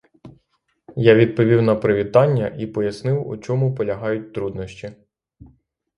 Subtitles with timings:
[0.95, 4.91] Я відповів на привітання і пояснив, у чому полягають труднощі.